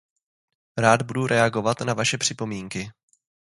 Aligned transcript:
Rád 0.79 1.01
budu 1.01 1.27
reagovat 1.27 1.81
na 1.81 1.93
vaše 1.93 2.17
připomínky. 2.17 2.91